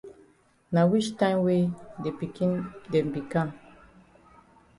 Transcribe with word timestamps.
Na 0.73 0.81
wich 0.89 1.09
time 1.19 1.41
wey 1.45 1.63
de 2.03 2.09
pikin 2.19 2.53
dem 2.91 3.07
be 3.13 3.21
kam? 3.31 3.49